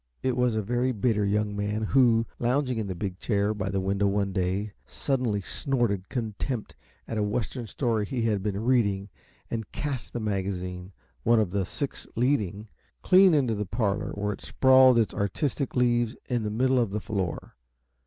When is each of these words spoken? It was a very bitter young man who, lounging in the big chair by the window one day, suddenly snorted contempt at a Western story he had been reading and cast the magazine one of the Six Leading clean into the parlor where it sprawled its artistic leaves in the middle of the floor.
It 0.23 0.35
was 0.35 0.55
a 0.55 0.63
very 0.63 0.91
bitter 0.91 1.23
young 1.23 1.55
man 1.55 1.83
who, 1.83 2.25
lounging 2.39 2.79
in 2.79 2.87
the 2.87 2.95
big 2.95 3.19
chair 3.19 3.53
by 3.53 3.69
the 3.69 3.79
window 3.79 4.07
one 4.07 4.33
day, 4.33 4.71
suddenly 4.87 5.41
snorted 5.41 6.09
contempt 6.09 6.73
at 7.07 7.19
a 7.19 7.23
Western 7.23 7.67
story 7.67 8.07
he 8.07 8.23
had 8.23 8.41
been 8.41 8.63
reading 8.63 9.09
and 9.51 9.71
cast 9.71 10.11
the 10.11 10.19
magazine 10.19 10.91
one 11.21 11.39
of 11.39 11.51
the 11.51 11.67
Six 11.67 12.07
Leading 12.15 12.67
clean 13.03 13.35
into 13.35 13.53
the 13.53 13.63
parlor 13.67 14.09
where 14.15 14.33
it 14.33 14.41
sprawled 14.41 14.97
its 14.97 15.13
artistic 15.13 15.75
leaves 15.75 16.15
in 16.27 16.41
the 16.41 16.49
middle 16.49 16.79
of 16.79 16.89
the 16.89 16.99
floor. 16.99 17.55